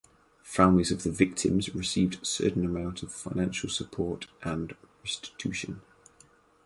[0.41, 5.81] Families of the victims received certain amount of financial support and restitution.